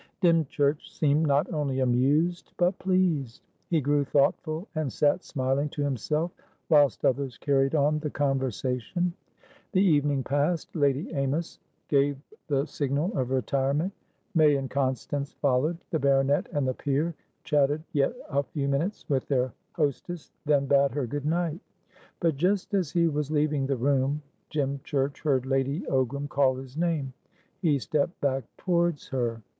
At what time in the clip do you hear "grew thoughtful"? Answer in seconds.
3.81-4.67